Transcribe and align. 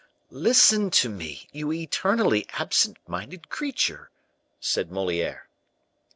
"Listen 0.33 0.89
to 0.89 1.09
me, 1.09 1.47
you 1.51 1.71
eternally 1.71 2.47
absent 2.53 2.97
minded 3.07 3.49
creature," 3.49 4.09
said 4.59 4.91
Moliere. 4.91 5.47